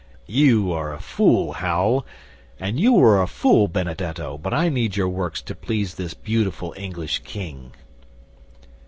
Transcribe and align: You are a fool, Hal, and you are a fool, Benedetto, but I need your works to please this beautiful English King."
You 0.25 0.71
are 0.71 0.95
a 0.95 0.99
fool, 0.99 1.53
Hal, 1.53 2.07
and 2.59 2.79
you 2.79 2.97
are 3.03 3.21
a 3.21 3.27
fool, 3.27 3.67
Benedetto, 3.67 4.35
but 4.39 4.51
I 4.51 4.67
need 4.67 4.95
your 4.95 5.09
works 5.09 5.43
to 5.43 5.53
please 5.53 5.93
this 5.93 6.15
beautiful 6.15 6.73
English 6.75 7.19
King." 7.19 7.73